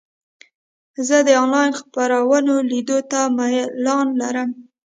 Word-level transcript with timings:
زه 1.07 1.17
د 1.27 1.29
انلاین 1.41 1.71
خپرونو 1.79 2.55
لیدو 2.71 2.99
ته 3.11 3.19
میلان 3.37 4.07
لرم. 4.21 4.49